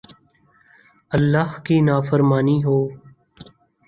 ،اللہ 1.11 1.49
کی 1.65 1.75
نافرمانی 1.87 2.57
ہو 2.65 2.77